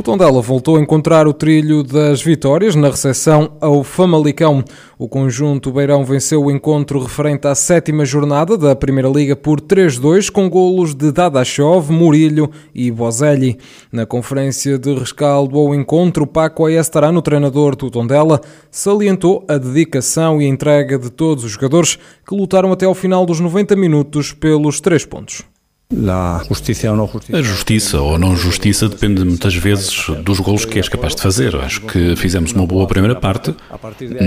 O 0.00 0.02
Tondela 0.02 0.40
voltou 0.40 0.76
a 0.76 0.80
encontrar 0.80 1.28
o 1.28 1.32
trilho 1.34 1.82
das 1.82 2.22
vitórias 2.22 2.74
na 2.74 2.88
recepção 2.88 3.52
ao 3.60 3.84
Famalicão. 3.84 4.64
O 4.98 5.06
conjunto 5.06 5.70
Beirão 5.70 6.06
venceu 6.06 6.42
o 6.42 6.50
encontro 6.50 7.02
referente 7.02 7.46
à 7.46 7.54
sétima 7.54 8.02
jornada 8.06 8.56
da 8.56 8.74
Primeira 8.74 9.10
Liga 9.10 9.36
por 9.36 9.60
3-2 9.60 10.30
com 10.30 10.48
golos 10.48 10.94
de 10.94 11.12
Dadachov, 11.12 11.92
Murilho 11.92 12.50
e 12.74 12.90
Bozelli. 12.90 13.58
Na 13.92 14.06
conferência 14.06 14.78
de 14.78 14.94
rescaldo 14.94 15.58
ao 15.58 15.74
encontro, 15.74 16.26
Paco 16.26 16.64
Ayestarano, 16.64 17.20
treinador 17.20 17.76
do 17.76 17.90
Tondela, 17.90 18.40
salientou 18.70 19.44
a 19.46 19.58
dedicação 19.58 20.40
e 20.40 20.46
entrega 20.46 20.98
de 20.98 21.10
todos 21.10 21.44
os 21.44 21.50
jogadores 21.50 21.98
que 22.26 22.34
lutaram 22.34 22.72
até 22.72 22.86
ao 22.86 22.94
final 22.94 23.26
dos 23.26 23.38
90 23.38 23.76
minutos 23.76 24.32
pelos 24.32 24.80
três 24.80 25.04
pontos. 25.04 25.49
A 27.32 27.42
justiça 27.42 28.00
ou 28.00 28.16
não 28.16 28.36
justiça 28.36 28.88
depende 28.88 29.24
muitas 29.24 29.54
vezes 29.56 30.06
dos 30.24 30.38
golos 30.38 30.64
que 30.64 30.78
és 30.78 30.88
capaz 30.88 31.16
de 31.16 31.22
fazer. 31.22 31.56
Acho 31.56 31.80
que 31.80 32.14
fizemos 32.14 32.52
uma 32.52 32.64
boa 32.64 32.86
primeira 32.86 33.16
parte. 33.16 33.52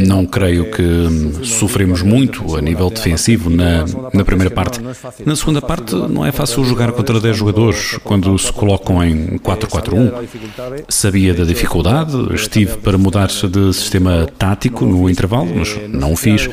Não 0.05 0.25
creio 0.25 0.69
que 0.71 1.45
sofremos 1.45 2.01
muito 2.01 2.57
a 2.57 2.61
nível 2.61 2.89
defensivo 2.89 3.49
na, 3.49 3.85
na 4.13 4.25
primeira 4.25 4.53
parte. 4.53 4.81
Na 5.25 5.35
segunda 5.37 5.61
parte, 5.61 5.95
não 5.95 6.25
é 6.25 6.33
fácil 6.33 6.65
jogar 6.65 6.91
contra 6.91 7.17
10 7.17 7.37
jogadores 7.37 7.97
quando 8.03 8.37
se 8.37 8.51
colocam 8.51 9.01
em 9.01 9.37
4-4-1. 9.37 10.85
Sabia 10.89 11.33
da 11.33 11.45
dificuldade, 11.45 12.13
estive 12.33 12.77
para 12.77 12.97
mudar-se 12.97 13.47
de 13.47 13.73
sistema 13.73 14.27
tático 14.37 14.85
no 14.85 15.09
intervalo, 15.09 15.49
mas 15.55 15.79
não 15.87 16.11
o 16.11 16.17
fiz. 16.17 16.49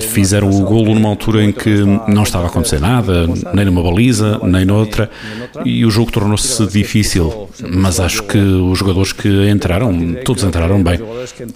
Fizeram 0.00 0.50
o 0.50 0.64
golo 0.64 0.94
numa 0.94 1.08
altura 1.08 1.42
em 1.42 1.52
que 1.52 1.82
não 2.08 2.22
estava 2.22 2.44
a 2.44 2.48
acontecer 2.48 2.80
nada, 2.80 3.26
nem 3.52 3.64
numa 3.64 3.82
baliza, 3.82 4.38
nem 4.44 4.64
noutra, 4.64 5.10
e 5.64 5.84
o 5.84 5.90
jogo 5.90 6.10
tornou-se 6.10 6.66
difícil. 6.66 7.48
Mas 7.68 8.00
acho 8.00 8.22
que 8.24 8.38
os 8.38 8.78
jogadores 8.78 9.12
que 9.12 9.48
entraram, 9.50 9.92
todos 10.24 10.44
entraram 10.44 10.82
bem. 10.82 10.98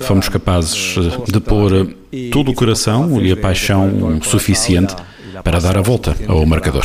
Fomos 0.01 0.29
capazes 0.29 0.97
de 1.27 1.41
pôr 1.41 1.95
todo 2.33 2.51
o 2.51 2.55
coração 2.55 3.21
e 3.21 3.33
a 3.33 3.37
paixão 3.37 4.21
suficiente 4.23 4.95
para 5.45 5.61
dar 5.61 5.77
a 5.77 5.83
volta 5.83 6.15
ao 6.29 6.45
marcador. 6.47 6.85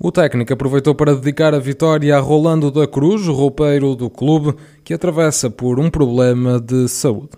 O 0.00 0.12
técnico 0.12 0.52
aproveitou 0.52 0.94
para 0.94 1.14
dedicar 1.14 1.52
a 1.54 1.58
vitória 1.58 2.16
a 2.16 2.20
Rolando 2.20 2.70
da 2.70 2.86
Cruz, 2.86 3.26
roupeiro 3.26 3.96
do 3.96 4.08
clube, 4.08 4.54
que 4.84 4.94
atravessa 4.94 5.50
por 5.50 5.80
um 5.80 5.90
problema 5.90 6.60
de 6.60 6.86
saúde. 6.86 7.30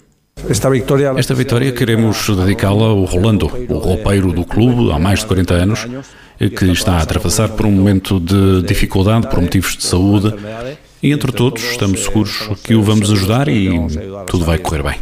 Esta 0.49 0.71
vitória, 0.71 1.13
Esta 1.17 1.35
vitória 1.35 1.73
queremos 1.73 2.29
dedicá-la 2.29 2.87
ao 2.87 3.05
Rolando, 3.05 3.47
o 3.69 3.79
roupeiro 3.79 4.33
do 4.33 4.45
clube 4.45 4.93
há 4.93 4.99
mais 4.99 5.21
de 5.21 5.27
40 5.27 5.55
anos, 5.55 5.87
que 6.39 6.65
está 6.73 6.95
a 6.95 7.03
atravessar 7.03 7.51
por 7.51 7.67
um 7.67 7.71
momento 7.71 8.19
de 8.19 8.63
dificuldade 8.63 9.29
por 9.29 9.41
motivos 9.41 9.77
de 9.77 9.85
saúde. 9.85 10.35
E 11.03 11.13
entre 11.13 11.33
todos 11.33 11.63
estamos 11.63 12.05
seguros 12.05 12.51
que 12.63 12.75
o 12.75 12.83
vamos 12.83 13.11
ajudar 13.11 13.49
e 13.49 13.71
tudo 14.27 14.45
vai 14.45 14.59
correr 14.59 14.83
bem. 14.83 14.97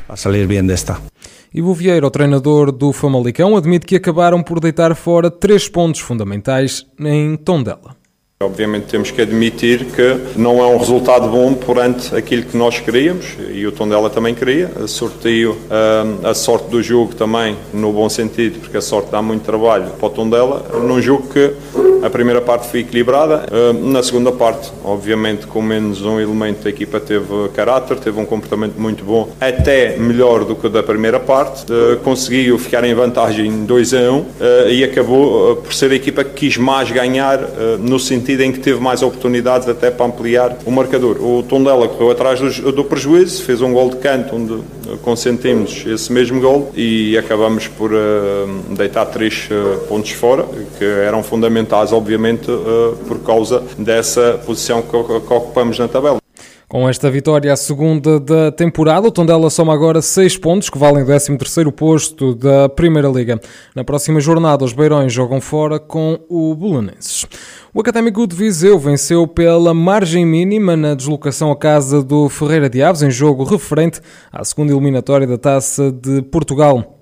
Ivo 1.52 1.72
Vieira, 1.72 2.06
o 2.06 2.10
treinador 2.10 2.70
do 2.70 2.92
Famalicão, 2.92 3.56
admite 3.56 3.86
que 3.86 3.96
acabaram 3.96 4.42
por 4.42 4.60
deitar 4.60 4.94
fora 4.94 5.30
três 5.30 5.68
pontos 5.68 6.00
fundamentais 6.00 6.86
em 7.00 7.36
Tondela. 7.36 7.97
Obviamente 8.40 8.84
temos 8.84 9.10
que 9.10 9.20
admitir 9.20 9.86
que 9.86 10.38
não 10.38 10.62
é 10.62 10.66
um 10.68 10.76
resultado 10.76 11.26
bom 11.28 11.54
perante 11.54 12.14
aquilo 12.14 12.44
que 12.44 12.56
nós 12.56 12.78
queríamos 12.78 13.36
e 13.52 13.66
o 13.66 13.72
Tondela 13.72 14.08
também 14.08 14.32
queria. 14.32 14.70
Sorteio 14.86 15.58
a 16.22 16.32
sorte 16.34 16.68
do 16.68 16.80
jogo 16.80 17.16
também, 17.16 17.56
no 17.74 17.92
bom 17.92 18.08
sentido, 18.08 18.60
porque 18.60 18.76
a 18.76 18.80
sorte 18.80 19.10
dá 19.10 19.20
muito 19.20 19.42
trabalho 19.42 19.90
para 19.98 20.06
o 20.06 20.10
Tondela, 20.10 20.64
num 20.86 21.02
jogo 21.02 21.26
que 21.32 21.52
a 22.00 22.08
primeira 22.08 22.40
parte 22.40 22.68
foi 22.68 22.78
equilibrada. 22.78 23.44
Na 23.82 24.04
segunda 24.04 24.30
parte, 24.30 24.70
obviamente, 24.84 25.44
com 25.48 25.60
menos 25.60 26.02
um 26.02 26.20
elemento, 26.20 26.68
a 26.68 26.70
equipa 26.70 27.00
teve 27.00 27.48
caráter, 27.52 27.98
teve 27.98 28.20
um 28.20 28.24
comportamento 28.24 28.76
muito 28.78 29.02
bom, 29.02 29.30
até 29.40 29.96
melhor 29.96 30.44
do 30.44 30.54
que 30.54 30.68
o 30.68 30.70
da 30.70 30.80
primeira 30.84 31.18
parte. 31.18 31.64
Conseguiu 32.04 32.56
ficar 32.56 32.84
em 32.84 32.94
vantagem 32.94 33.64
2 33.64 33.94
a 33.94 33.98
1 33.98 34.14
um, 34.14 34.24
e 34.68 34.84
acabou 34.84 35.56
por 35.56 35.74
ser 35.74 35.90
a 35.90 35.96
equipa 35.96 36.22
que 36.22 36.34
quis 36.34 36.56
mais 36.56 36.88
ganhar 36.92 37.40
no 37.80 37.98
sentido 37.98 38.27
sentido 38.28 38.42
em 38.42 38.52
que 38.52 38.60
teve 38.60 38.78
mais 38.78 39.02
oportunidades 39.02 39.66
até 39.68 39.90
para 39.90 40.04
ampliar 40.04 40.58
o 40.66 40.70
marcador. 40.70 41.16
O 41.22 41.42
Tondela 41.42 41.88
correu 41.88 42.10
atrás 42.10 42.38
do, 42.38 42.72
do 42.72 42.84
prejuízo, 42.84 43.42
fez 43.42 43.62
um 43.62 43.72
gol 43.72 43.88
de 43.88 43.96
canto 43.96 44.36
onde 44.36 44.62
consentimos 45.02 45.84
esse 45.86 46.12
mesmo 46.12 46.38
gol 46.40 46.70
e 46.76 47.16
acabamos 47.16 47.68
por 47.68 47.90
uh, 47.92 47.96
deitar 48.76 49.06
três 49.06 49.48
uh, 49.50 49.78
pontos 49.86 50.10
fora, 50.10 50.44
que 50.78 50.84
eram 50.84 51.22
fundamentais, 51.22 51.92
obviamente, 51.92 52.50
uh, 52.50 52.96
por 53.06 53.20
causa 53.20 53.62
dessa 53.78 54.38
posição 54.44 54.82
que, 54.82 54.90
que 54.90 55.32
ocupamos 55.32 55.78
na 55.78 55.88
tabela. 55.88 56.18
Com 56.68 56.86
esta 56.86 57.10
vitória, 57.10 57.50
a 57.50 57.56
segunda 57.56 58.20
da 58.20 58.52
temporada, 58.52 59.08
o 59.08 59.10
Tondela 59.10 59.48
soma 59.48 59.72
agora 59.72 60.02
6 60.02 60.36
pontos, 60.36 60.68
que 60.68 60.76
valem 60.76 61.02
o 61.02 61.06
13º 61.06 61.72
posto 61.72 62.34
da 62.34 62.68
Primeira 62.68 63.08
Liga. 63.08 63.40
Na 63.74 63.82
próxima 63.82 64.20
jornada, 64.20 64.66
os 64.66 64.74
Beirões 64.74 65.10
jogam 65.10 65.40
fora 65.40 65.78
com 65.78 66.20
o 66.28 66.54
Belenenses. 66.54 67.24
O 67.72 67.80
Académico 67.80 68.26
de 68.26 68.36
Viseu 68.36 68.78
venceu 68.78 69.26
pela 69.26 69.72
margem 69.72 70.26
mínima 70.26 70.76
na 70.76 70.94
deslocação 70.94 71.50
à 71.50 71.56
casa 71.56 72.02
do 72.02 72.28
Ferreira 72.28 72.68
de 72.68 72.82
Aves, 72.82 73.00
em 73.00 73.10
jogo 73.10 73.44
referente 73.44 74.02
à 74.30 74.44
segunda 74.44 74.70
eliminatória 74.70 75.26
da 75.26 75.38
Taça 75.38 75.90
de 75.90 76.20
Portugal. 76.20 76.98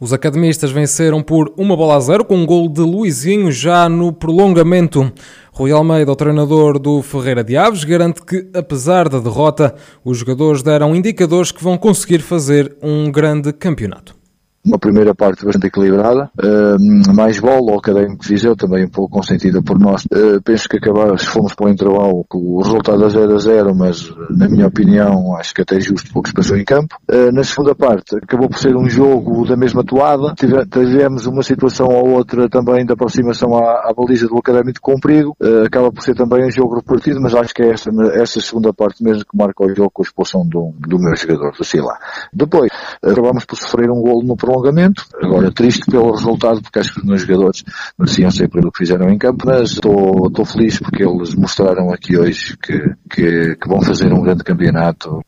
Os 0.00 0.12
academistas 0.12 0.72
venceram 0.72 1.22
por 1.22 1.54
uma 1.56 1.76
bola 1.76 1.96
a 1.96 2.00
zero 2.00 2.24
com 2.24 2.36
um 2.36 2.44
gol 2.44 2.68
de 2.68 2.80
Luizinho 2.80 3.52
já 3.52 3.88
no 3.88 4.12
prolongamento. 4.12 5.12
Rui 5.56 5.70
Almeida, 5.70 6.10
o 6.10 6.16
treinador 6.16 6.80
do 6.80 7.00
Ferreira 7.00 7.44
de 7.44 7.56
Aves, 7.56 7.84
garante 7.84 8.20
que, 8.20 8.48
apesar 8.52 9.08
da 9.08 9.20
derrota, 9.20 9.72
os 10.04 10.18
jogadores 10.18 10.64
deram 10.64 10.96
indicadores 10.96 11.52
que 11.52 11.62
vão 11.62 11.78
conseguir 11.78 12.18
fazer 12.18 12.76
um 12.82 13.08
grande 13.08 13.52
campeonato 13.52 14.16
uma 14.64 14.78
primeira 14.78 15.14
parte 15.14 15.44
bastante 15.44 15.66
equilibrada, 15.66 16.30
uh, 16.42 17.14
mais 17.14 17.38
bola, 17.38 17.72
o 17.72 17.78
Académico 17.78 18.24
Viseu 18.24 18.56
também 18.56 18.86
um 18.86 18.88
pouco 18.88 19.10
consentida 19.10 19.62
por 19.62 19.78
nós. 19.78 20.04
Uh, 20.06 20.40
penso 20.42 20.68
que 20.68 20.78
acabamos, 20.78 21.24
fomos 21.24 21.54
para 21.54 21.66
o 21.66 21.68
intervalo 21.68 22.24
com 22.28 22.38
o 22.38 22.62
resultado 22.62 23.04
a 23.04 23.08
0 23.08 23.34
a 23.34 23.38
0, 23.38 23.74
mas 23.74 24.10
na 24.30 24.48
minha 24.48 24.66
opinião 24.66 25.36
acho 25.36 25.54
que 25.54 25.60
até 25.60 25.76
é 25.76 25.80
justo 25.80 26.10
pelo 26.10 26.22
que 26.22 26.30
se 26.30 26.34
passou 26.34 26.56
em 26.56 26.64
campo. 26.64 26.96
Uh, 27.10 27.30
na 27.30 27.44
segunda 27.44 27.74
parte 27.74 28.16
acabou 28.16 28.48
por 28.48 28.58
ser 28.58 28.74
um 28.74 28.88
jogo 28.88 29.46
da 29.46 29.56
mesma 29.56 29.84
toada, 29.84 30.34
tivemos 30.34 31.26
uma 31.26 31.42
situação 31.42 31.88
ou 31.88 32.10
outra 32.12 32.48
também 32.48 32.86
de 32.86 32.92
aproximação 32.92 33.54
à, 33.56 33.90
à 33.90 33.92
baliza 33.94 34.26
do 34.26 34.38
Académico 34.38 34.80
com 34.80 34.98
perigo, 34.98 35.36
acaba 35.64 35.92
por 35.92 36.02
ser 36.02 36.14
também 36.14 36.46
um 36.46 36.50
jogo 36.50 36.76
repartido, 36.76 37.20
mas 37.20 37.34
acho 37.34 37.54
que 37.54 37.62
é 37.62 37.70
essa, 37.70 37.90
essa 38.14 38.40
segunda 38.40 38.72
parte 38.72 39.02
mesmo 39.02 39.24
que 39.24 39.36
marca 39.36 39.64
o 39.64 39.74
jogo 39.74 39.90
com 39.90 40.02
a 40.02 40.04
expulsão 40.04 40.46
do, 40.46 40.72
do 40.78 40.98
meu 40.98 41.14
jogador, 41.16 41.52
do 41.52 41.64
Sila. 41.64 41.94
Depois, 42.32 42.70
acabamos 43.02 43.44
por 43.44 43.56
sofrer 43.56 43.90
um 43.90 44.00
golo 44.00 44.22
no 44.22 44.36
prolongamento. 44.54 45.04
Agora, 45.20 45.50
triste 45.52 45.84
pelo 45.90 46.12
resultado, 46.12 46.62
porque 46.62 46.78
acho 46.78 46.94
que 46.94 47.00
os 47.00 47.06
meus 47.06 47.22
jogadores 47.22 47.64
mereciam 47.98 48.30
ser 48.30 48.48
pelo 48.48 48.70
que 48.70 48.78
fizeram 48.78 49.10
em 49.10 49.18
campo, 49.18 49.44
mas 49.46 49.72
estou, 49.72 50.28
estou 50.28 50.44
feliz 50.44 50.78
porque 50.78 51.02
eles 51.02 51.34
mostraram 51.34 51.92
aqui 51.92 52.16
hoje 52.16 52.56
que, 52.62 52.78
que, 53.10 53.56
que 53.56 53.68
vão 53.68 53.82
fazer 53.82 54.12
um 54.12 54.22
grande 54.22 54.44
campeonato. 54.44 55.22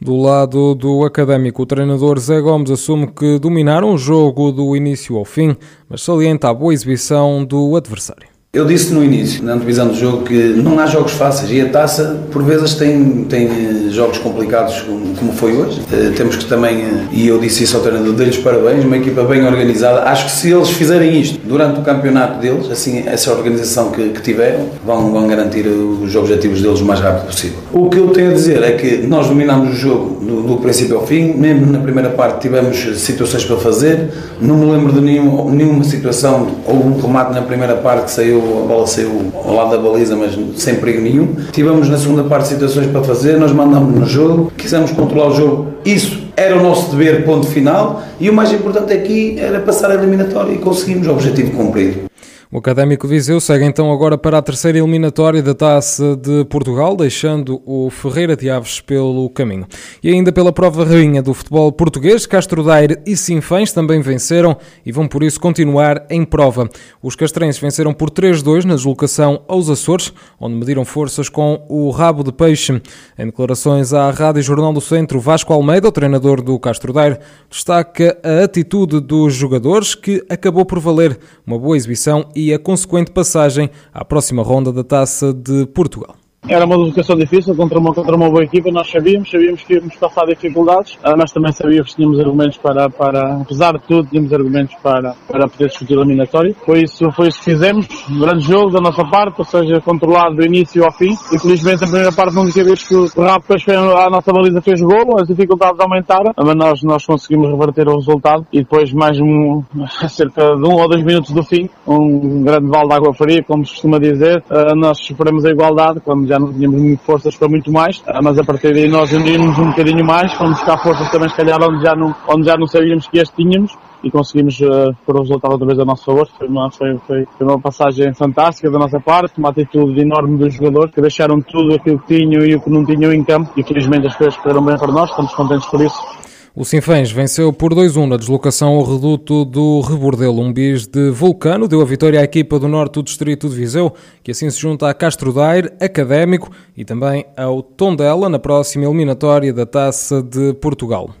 Do 0.00 0.16
lado 0.16 0.74
do 0.74 1.04
académico, 1.04 1.62
o 1.62 1.66
treinador 1.66 2.18
Zé 2.18 2.40
Gomes 2.40 2.72
assume 2.72 3.06
que 3.06 3.38
dominaram 3.38 3.94
o 3.94 3.98
jogo 3.98 4.50
do 4.50 4.74
início 4.74 5.16
ao 5.16 5.24
fim, 5.24 5.56
mas 5.88 6.02
salienta 6.02 6.48
a 6.48 6.54
boa 6.54 6.74
exibição 6.74 7.44
do 7.44 7.76
adversário. 7.76 8.31
Eu 8.54 8.66
disse 8.66 8.92
no 8.92 9.02
início, 9.02 9.42
na 9.42 9.54
antevisão 9.54 9.88
do 9.88 9.94
jogo, 9.94 10.24
que 10.24 10.34
não 10.34 10.78
há 10.78 10.84
jogos 10.84 11.12
fáceis 11.12 11.50
e 11.50 11.58
a 11.62 11.70
taça, 11.70 12.20
por 12.30 12.42
vezes, 12.42 12.74
tem, 12.74 13.24
tem 13.24 13.46
eh, 13.46 13.88
jogos 13.88 14.18
complicados, 14.18 14.82
como, 15.18 15.32
foi 15.32 15.56
hoje. 15.56 15.80
Uh, 15.80 16.12
temos 16.14 16.36
que 16.36 16.44
também, 16.44 16.84
uh, 16.84 17.08
e 17.10 17.26
eu 17.26 17.38
disse 17.38 17.64
isso 17.64 17.78
ao 17.78 17.82
treinador, 17.82 18.12
dei-lhes 18.12 18.36
parabéns, 18.36 18.84
uma 18.84 18.98
equipa 18.98 19.22
bem 19.22 19.46
organizada. 19.46 20.02
Acho 20.02 20.26
que 20.26 20.32
se 20.32 20.50
eles 20.50 20.68
fizerem 20.68 21.18
isto 21.18 21.40
durante 21.48 21.80
o 21.80 21.82
campeonato 21.82 22.40
deles, 22.40 22.70
assim, 22.70 23.04
essa 23.06 23.32
organização 23.32 23.90
que, 23.90 24.10
que 24.10 24.20
tiveram, 24.20 24.66
vão, 24.84 25.10
vão 25.10 25.26
garantir 25.26 25.66
os 25.66 26.14
objetivos 26.14 26.60
deles 26.60 26.82
o 26.82 26.84
mais 26.84 27.00
rápido 27.00 27.28
possível. 27.28 27.56
O 27.72 27.88
que 27.88 27.96
eu 27.96 28.08
tenho 28.08 28.32
a 28.32 28.34
dizer 28.34 28.62
é 28.62 28.72
que 28.72 28.98
nós 28.98 29.28
dominámos 29.28 29.70
o 29.70 29.74
jogo 29.74 30.22
do, 30.22 30.42
do 30.42 30.56
princípio 30.58 30.98
ao 30.98 31.06
fim, 31.06 31.32
mesmo 31.32 31.72
na 31.72 31.78
primeira 31.78 32.10
parte 32.10 32.42
tivemos 32.42 33.00
situações 33.00 33.46
para 33.46 33.56
fazer, 33.56 34.10
não 34.42 34.58
me 34.58 34.70
lembro 34.70 34.92
de 34.92 35.00
nenhum, 35.00 35.48
nenhuma 35.48 35.84
situação, 35.84 36.48
ou 36.66 36.74
um 36.74 37.00
remate 37.00 37.32
na 37.32 37.40
primeira 37.40 37.76
parte 37.76 38.04
que 38.04 38.10
saiu 38.10 38.41
a 38.42 38.66
bola 38.66 38.86
saiu 38.86 39.32
ao 39.34 39.54
lado 39.54 39.70
da 39.70 39.78
baliza, 39.78 40.16
mas 40.16 40.38
sem 40.60 40.76
perigo 40.76 41.00
nenhum. 41.00 41.34
Tivemos 41.52 41.88
na 41.88 41.98
segunda 41.98 42.24
parte 42.24 42.48
situações 42.48 42.86
para 42.86 43.02
fazer, 43.02 43.38
nós 43.38 43.52
mandamos 43.52 43.98
no 43.98 44.06
jogo, 44.06 44.52
quisemos 44.56 44.90
controlar 44.92 45.28
o 45.28 45.34
jogo. 45.34 45.68
Isso 45.84 46.22
era 46.36 46.56
o 46.56 46.62
nosso 46.62 46.90
dever, 46.90 47.24
ponto 47.24 47.46
final. 47.46 48.02
E 48.20 48.28
o 48.30 48.32
mais 48.32 48.52
importante 48.52 48.92
aqui 48.92 49.36
era 49.38 49.60
passar 49.60 49.90
a 49.90 49.94
eliminatória 49.94 50.52
e 50.52 50.58
conseguimos 50.58 51.06
o 51.06 51.12
objetivo 51.12 51.50
cumprido. 51.52 52.11
O 52.54 52.58
Académico 52.58 53.08
Viseu 53.08 53.40
segue 53.40 53.64
então 53.64 53.90
agora 53.90 54.18
para 54.18 54.36
a 54.36 54.42
terceira 54.42 54.76
eliminatória 54.76 55.42
da 55.42 55.54
Taça 55.54 56.14
de 56.14 56.44
Portugal, 56.44 56.94
deixando 56.94 57.62
o 57.64 57.88
Ferreira 57.88 58.36
de 58.36 58.50
Aves 58.50 58.78
pelo 58.78 59.30
caminho. 59.30 59.66
E 60.02 60.10
ainda 60.10 60.30
pela 60.30 60.52
prova 60.52 60.84
rainha 60.84 61.22
do 61.22 61.32
futebol 61.32 61.72
português, 61.72 62.26
Castro 62.26 62.62
Daire 62.62 62.98
e 63.06 63.16
Sinfãs 63.16 63.72
também 63.72 64.02
venceram 64.02 64.54
e 64.84 64.92
vão 64.92 65.08
por 65.08 65.22
isso 65.22 65.40
continuar 65.40 66.04
em 66.10 66.26
prova. 66.26 66.68
Os 67.02 67.16
castrenses 67.16 67.58
venceram 67.58 67.94
por 67.94 68.10
3-2 68.10 68.64
na 68.64 68.74
deslocação 68.74 69.42
aos 69.48 69.70
Açores, 69.70 70.12
onde 70.38 70.54
mediram 70.54 70.84
forças 70.84 71.30
com 71.30 71.64
o 71.70 71.88
rabo 71.88 72.22
de 72.22 72.32
peixe. 72.32 72.82
Em 73.18 73.24
declarações 73.24 73.94
à 73.94 74.10
Rádio 74.10 74.42
Jornal 74.42 74.74
do 74.74 74.80
Centro, 74.82 75.18
Vasco 75.20 75.54
Almeida, 75.54 75.88
o 75.88 75.92
treinador 75.92 76.42
do 76.42 76.60
Castro 76.60 76.92
Daire, 76.92 77.18
destaca 77.48 78.18
a 78.22 78.44
atitude 78.44 79.00
dos 79.00 79.32
jogadores 79.32 79.94
que 79.94 80.22
acabou 80.28 80.66
por 80.66 80.78
valer 80.78 81.18
uma 81.46 81.58
boa 81.58 81.78
exibição 81.78 82.28
e 82.36 82.41
e 82.42 82.54
a 82.54 82.58
consequente 82.58 83.10
passagem 83.10 83.70
à 83.92 84.04
próxima 84.04 84.42
ronda 84.42 84.72
da 84.72 84.82
Taça 84.82 85.32
de 85.32 85.66
Portugal. 85.66 86.21
Era 86.48 86.64
uma 86.64 86.76
deslocação 86.76 87.14
difícil 87.14 87.54
contra 87.54 87.78
uma, 87.78 87.94
contra 87.94 88.16
uma 88.16 88.28
boa 88.28 88.42
equipa, 88.42 88.68
nós 88.72 88.90
sabíamos, 88.90 89.30
sabíamos 89.30 89.62
que 89.62 89.74
íamos 89.74 89.94
passar 89.94 90.26
dificuldades, 90.26 90.98
ah, 91.04 91.14
mas 91.16 91.30
também 91.30 91.52
sabíamos 91.52 91.90
que 91.90 91.96
tínhamos 91.96 92.18
argumentos 92.18 92.58
para, 92.58 92.90
para 92.90 93.36
apesar 93.36 93.74
de 93.74 93.86
tudo, 93.86 94.08
tínhamos 94.08 94.32
argumentos 94.32 94.74
para, 94.82 95.14
para 95.28 95.46
poder 95.46 95.68
discutir 95.68 95.96
o 95.96 96.00
eliminatório. 96.00 96.52
Foi 96.66 96.82
isso, 96.82 97.08
foi 97.12 97.28
isso 97.28 97.38
que 97.38 97.44
fizemos, 97.44 97.86
um 98.10 98.18
grande 98.18 98.42
jogo 98.42 98.70
da 98.72 98.80
nossa 98.80 99.04
parte, 99.04 99.36
ou 99.38 99.44
seja, 99.44 99.80
controlado 99.82 100.34
do 100.34 100.44
início 100.44 100.84
ao 100.84 100.90
fim. 100.90 101.12
Infelizmente, 101.32 101.84
a 101.84 101.86
primeira 101.86 102.10
parte, 102.12 102.34
não 102.34 102.42
única 102.42 102.64
vez 102.64 102.82
que 102.82 102.96
o 102.96 103.06
depois 103.06 103.62
fez, 103.62 103.78
a 103.78 104.10
nossa 104.10 104.32
baliza 104.32 104.60
fez 104.60 104.80
gol, 104.80 105.20
as 105.20 105.28
dificuldades 105.28 105.78
aumentaram, 105.78 106.32
mas 106.36 106.56
nós, 106.56 106.82
nós 106.82 107.06
conseguimos 107.06 107.52
reverter 107.52 107.86
o 107.88 107.94
resultado 107.94 108.44
e 108.52 108.58
depois, 108.58 108.92
mais 108.92 109.16
um, 109.20 109.62
cerca 110.08 110.56
de 110.56 110.68
um 110.68 110.74
ou 110.74 110.88
dois 110.88 111.04
minutos 111.04 111.30
do 111.30 111.44
fim, 111.44 111.70
um 111.86 112.42
grande 112.42 112.66
balde 112.66 112.88
de 112.88 112.94
água 112.94 113.14
fria, 113.14 113.44
como 113.46 113.64
se 113.64 113.74
costuma 113.74 114.00
dizer, 114.00 114.42
ah, 114.50 114.74
nós 114.74 114.98
superamos 114.98 115.44
a 115.44 115.50
igualdade, 115.50 116.00
quando 116.00 116.31
já 116.32 116.38
não 116.38 116.52
tínhamos 116.52 117.00
forças 117.02 117.36
para 117.36 117.48
muito 117.48 117.70
mais, 117.70 118.02
ah, 118.06 118.20
mas 118.22 118.38
a 118.38 118.44
partir 118.44 118.72
daí 118.72 118.88
nós 118.88 119.12
unimos 119.12 119.58
um 119.58 119.68
bocadinho 119.68 120.04
mais, 120.04 120.32
fomos 120.32 120.56
buscar 120.56 120.78
forças 120.78 121.10
também 121.10 121.28
se 121.28 121.36
calhar 121.36 121.58
onde 121.62 121.82
já 121.84 121.94
não, 121.94 122.14
onde 122.28 122.46
já 122.46 122.56
não 122.56 122.66
sabíamos 122.66 123.06
que 123.06 123.20
as 123.20 123.28
tínhamos 123.28 123.72
e 124.02 124.10
conseguimos 124.10 124.60
uh, 124.60 124.94
pôr 125.06 125.16
o 125.16 125.20
resultado 125.20 125.52
outra 125.52 125.66
vez 125.66 125.78
a 125.78 125.84
nosso 125.84 126.04
favor. 126.04 126.26
Foi 126.36 126.48
uma, 126.48 126.70
foi, 126.70 126.98
foi 127.06 127.26
uma 127.46 127.60
passagem 127.60 128.12
fantástica 128.14 128.70
da 128.70 128.78
nossa 128.78 128.98
parte, 128.98 129.38
uma 129.38 129.50
atitude 129.50 130.00
enorme 130.00 130.38
dos 130.38 130.54
jogadores 130.54 130.92
que 130.92 131.00
deixaram 131.00 131.40
tudo 131.40 131.74
aquilo 131.74 131.98
que 132.00 132.18
tinham 132.18 132.44
e 132.44 132.56
o 132.56 132.60
que 132.60 132.70
não 132.70 132.84
tinham 132.84 133.12
em 133.12 133.22
campo 133.22 133.52
e 133.56 133.62
felizmente 133.62 134.06
as 134.06 134.16
coisas 134.16 134.36
correram 134.38 134.64
bem 134.64 134.76
para 134.76 134.90
nós, 134.90 135.10
estamos 135.10 135.32
contentes 135.34 135.66
por 135.68 135.80
isso. 135.80 136.21
O 136.54 136.66
Sinfãs 136.66 137.10
venceu 137.10 137.50
por 137.50 137.72
2-1 137.72 138.06
na 138.06 138.18
deslocação 138.18 138.74
ao 138.74 138.84
reduto 138.84 139.42
do 139.42 139.80
Rebordelo. 139.80 140.42
Um 140.42 140.52
bis 140.52 140.86
de 140.86 141.08
Vulcano 141.08 141.66
deu 141.66 141.80
a 141.80 141.84
vitória 141.86 142.20
à 142.20 142.24
equipa 142.24 142.58
do 142.58 142.68
Norte 142.68 142.92
do 142.92 143.02
Distrito 143.02 143.48
de 143.48 143.56
Viseu, 143.56 143.90
que 144.22 144.32
assim 144.32 144.50
se 144.50 144.60
junta 144.60 144.86
a 144.86 144.92
Castro 144.92 145.32
Daire, 145.32 145.72
Académico 145.80 146.50
e 146.76 146.84
também 146.84 147.24
ao 147.38 147.62
Tondela 147.62 148.28
na 148.28 148.38
próxima 148.38 148.84
eliminatória 148.84 149.50
da 149.50 149.64
Taça 149.64 150.22
de 150.22 150.52
Portugal. 150.52 151.14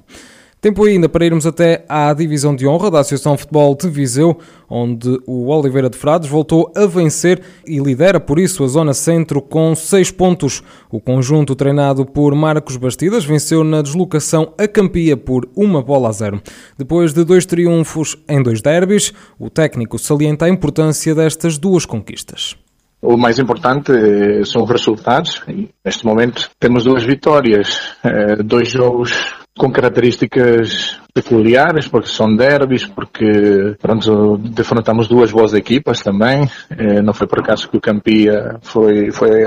Tempo 0.62 0.84
ainda 0.84 1.08
para 1.08 1.26
irmos 1.26 1.44
até 1.44 1.84
à 1.88 2.14
divisão 2.14 2.54
de 2.54 2.68
honra 2.68 2.88
da 2.88 3.00
Associação 3.00 3.36
Futebol 3.36 3.74
de 3.74 3.88
Viseu, 3.90 4.38
onde 4.70 5.18
o 5.26 5.48
Oliveira 5.48 5.90
de 5.90 5.98
Frades 5.98 6.28
voltou 6.30 6.70
a 6.76 6.86
vencer 6.86 7.42
e 7.66 7.80
lidera 7.80 8.20
por 8.20 8.38
isso 8.38 8.62
a 8.62 8.68
zona 8.68 8.94
centro 8.94 9.42
com 9.42 9.74
seis 9.74 10.12
pontos. 10.12 10.62
O 10.88 11.00
conjunto 11.00 11.56
treinado 11.56 12.06
por 12.06 12.32
Marcos 12.36 12.76
Bastidas 12.76 13.24
venceu 13.24 13.64
na 13.64 13.82
deslocação 13.82 14.54
a 14.56 14.68
Campia 14.68 15.16
por 15.16 15.48
uma 15.56 15.82
bola 15.82 16.10
a 16.10 16.12
zero. 16.12 16.40
Depois 16.78 17.12
de 17.12 17.24
dois 17.24 17.44
triunfos 17.44 18.16
em 18.28 18.40
dois 18.40 18.62
derbys, 18.62 19.12
o 19.40 19.50
técnico 19.50 19.98
salienta 19.98 20.44
a 20.44 20.48
importância 20.48 21.12
destas 21.12 21.58
duas 21.58 21.84
conquistas. 21.84 22.54
O 23.02 23.16
mais 23.16 23.36
importante 23.40 23.90
eh, 23.90 24.44
são 24.44 24.62
os 24.62 24.70
resultados. 24.70 25.42
Neste 25.84 26.06
momento 26.06 26.48
temos 26.60 26.84
duas 26.84 27.02
vitórias, 27.02 27.96
eh, 28.04 28.36
dois 28.44 28.70
jogos 28.70 29.41
com 29.56 29.70
características 29.70 31.00
peculiares, 31.14 31.86
porque 31.88 32.08
são 32.08 32.34
derbys, 32.34 32.86
porque 32.86 33.76
pronto, 33.80 34.38
defrontamos 34.38 35.08
duas 35.08 35.30
boas 35.30 35.52
equipas 35.52 36.00
também. 36.00 36.48
Eh, 36.70 37.02
não 37.02 37.12
foi 37.12 37.26
por 37.26 37.40
acaso 37.40 37.68
que 37.68 37.76
o 37.76 37.80
Campia 37.80 38.56
foi, 38.62 39.10
foi 39.10 39.44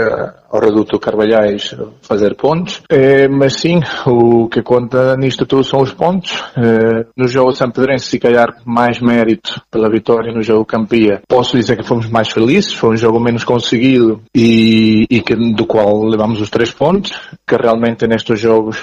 ao 0.49 0.59
Reduto 0.59 0.99
Carvalhais 0.99 1.75
fazer 2.01 2.35
pontos. 2.35 2.81
Eh, 2.89 3.27
mas 3.27 3.55
sim, 3.55 3.79
o 4.05 4.47
que 4.47 4.61
conta 4.61 5.15
nisto 5.17 5.45
tudo 5.45 5.63
são 5.63 5.81
os 5.81 5.91
pontos. 5.91 6.43
Eh, 6.55 7.05
no 7.17 7.27
jogo 7.27 7.51
São 7.51 7.71
Pedrense, 7.71 8.05
se 8.05 8.19
calhar 8.19 8.55
mais 8.63 8.99
mérito 8.99 9.61
pela 9.71 9.89
vitória 9.89 10.31
no 10.31 10.43
jogo 10.43 10.65
Campia. 10.65 11.21
Posso 11.27 11.57
dizer 11.57 11.77
que 11.77 11.83
fomos 11.83 12.09
mais 12.09 12.29
felizes, 12.29 12.73
foi 12.73 12.91
um 12.91 12.97
jogo 12.97 13.19
menos 13.19 13.43
conseguido 13.43 14.21
e, 14.35 15.07
e 15.09 15.21
que, 15.21 15.35
do 15.35 15.65
qual 15.65 16.03
levamos 16.03 16.39
os 16.39 16.49
três 16.49 16.71
pontos, 16.71 17.19
que 17.47 17.55
realmente 17.55 18.05
nestes 18.07 18.39
jogos 18.39 18.77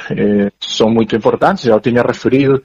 são 0.61 0.89
muito 0.89 1.15
importantes, 1.15 1.65
já 1.65 1.77
o 1.77 1.81
tinha 1.81 2.03
referido. 2.03 2.63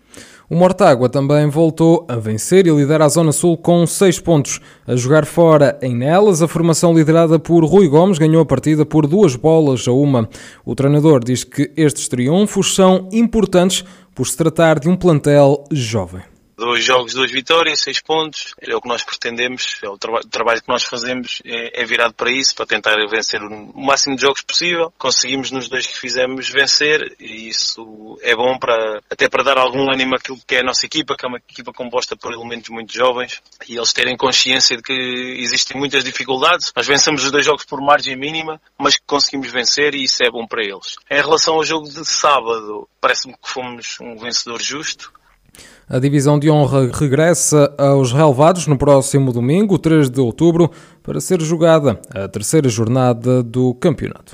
O 0.49 0.55
Mortágua 0.55 1.09
também 1.09 1.49
voltou 1.49 2.05
a 2.07 2.15
vencer 2.15 2.67
e 2.67 2.71
lidera 2.71 3.03
a 3.03 3.09
Zona 3.09 3.33
Sul 3.33 3.57
com 3.57 3.85
6 3.85 4.21
pontos. 4.21 4.61
A 4.88 4.95
jogar 4.95 5.25
fora 5.25 5.77
em 5.81 5.94
Nelas, 5.94 6.41
a 6.41 6.47
formação 6.47 6.94
liderada 6.94 7.38
por 7.38 7.65
Rui 7.65 7.89
Gomes 7.89 8.17
ganhou 8.17 8.41
a 8.41 8.45
partida 8.45 8.85
por 8.85 9.05
duas 9.05 9.35
bolas 9.35 9.85
a 9.89 9.91
uma. 9.91 10.29
O 10.63 10.73
treinador 10.73 11.21
diz 11.21 11.44
que 11.44 11.69
estes 11.75 12.07
triunfos 12.07 12.73
são 12.73 13.09
importantes 13.11 13.83
por 14.15 14.25
se 14.25 14.38
tratar 14.38 14.79
de 14.79 14.88
um 14.88 14.95
plantel 14.95 15.65
jovem 15.69 16.36
dois 16.57 16.83
jogos, 16.83 17.13
duas 17.13 17.31
vitórias, 17.31 17.81
seis 17.81 18.01
pontos. 18.01 18.54
É 18.59 18.75
o 18.75 18.81
que 18.81 18.88
nós 18.88 19.04
pretendemos, 19.04 19.80
é 19.83 19.88
o, 19.88 19.94
o 19.94 20.30
trabalho 20.30 20.62
que 20.62 20.68
nós 20.68 20.83
fazemos 20.83 21.42
é, 21.45 21.81
é, 21.81 21.86
virado 21.86 22.13
para 22.13 22.31
isso, 22.31 22.56
para 22.56 22.65
tentar 22.65 22.95
vencer 23.09 23.42
o 23.42 23.80
máximo 23.80 24.15
de 24.15 24.24
jogos 24.24 24.42
possível. 24.42 24.92
Conseguimos 24.98 25.51
nos 25.51 25.69
dois 25.69 25.86
que 25.86 25.98
fizemos 25.98 26.50
vencer 26.50 27.15
e 27.19 27.48
isso 27.48 28.18
é 28.21 28.36
bom 28.36 28.57
para 28.57 29.01
até 29.09 29.30
para 29.30 29.44
dar 29.44 29.57
algum 29.57 29.92
ânimo 29.92 30.15
àquilo 30.15 30.39
que 30.45 30.56
é 30.56 30.59
a 30.62 30.63
nossa 30.63 30.86
equipa, 30.86 31.15
que 31.15 31.25
é 31.25 31.30
uma 31.30 31.38
equipa 31.38 31.71
composta 31.71 32.15
por 32.15 32.33
elementos 32.33 32.69
muito 32.69 32.94
jovens 32.94 33.42
e 33.68 33.75
eles 33.77 33.94
terem 33.94 34.18
consciência 34.18 34.75
de 34.75 34.83
que 34.83 34.94
existem 35.39 35.77
muitas 35.77 36.04
dificuldades. 36.04 36.71
Nós 36.75 36.88
vencemos 36.88 37.24
os 37.24 37.31
dois 37.31 37.45
jogos 37.45 37.65
por 37.65 37.80
margem 37.80 38.15
mínima, 38.15 38.59
mas 38.77 38.98
que 38.98 39.04
conseguimos 39.06 39.51
vencer 39.51 39.94
e 39.94 40.04
isso 40.04 40.24
é 40.24 40.31
bom 40.31 40.48
para 40.48 40.63
eles. 40.63 40.95
Em 41.09 41.21
relação 41.21 41.56
ao 41.56 41.63
jogo 41.63 41.88
de 41.88 42.04
sábado, 42.06 42.88
parece-me 43.00 43.33
que 43.33 43.50
fomos 43.50 43.98
um 44.01 44.18
vencedor 44.18 44.62
justo. 44.62 45.12
A 45.89 46.00
divisão 46.00 46.38
de 46.38 46.50
honra 46.50 46.89
regressa 46.92 47.74
aos 47.77 48.12
relevados 48.12 48.68
no 48.68 48.77
próximo 48.77 49.31
domingo, 49.31 49.77
3 49.77 50.09
de 50.09 50.19
outubro, 50.19 50.69
para 51.01 51.21
ser 51.21 51.42
jogada 51.42 52.00
a 52.13 52.27
terceira 52.27 52.68
jornada 52.68 53.42
do 53.42 53.73
campeonato. 53.76 54.26